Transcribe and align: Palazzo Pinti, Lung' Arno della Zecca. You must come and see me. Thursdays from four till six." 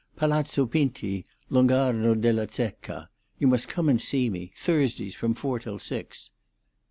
Palazzo 0.15 0.65
Pinti, 0.65 1.23
Lung' 1.51 1.71
Arno 1.71 2.15
della 2.15 2.47
Zecca. 2.47 3.07
You 3.37 3.45
must 3.45 3.67
come 3.69 3.87
and 3.87 4.01
see 4.01 4.31
me. 4.31 4.51
Thursdays 4.57 5.13
from 5.13 5.35
four 5.35 5.59
till 5.59 5.77
six." 5.77 6.31